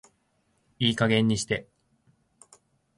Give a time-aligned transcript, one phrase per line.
[0.79, 1.67] いい加減にして